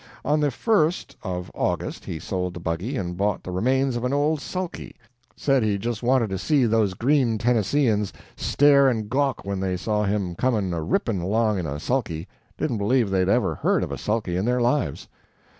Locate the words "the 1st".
0.39-1.15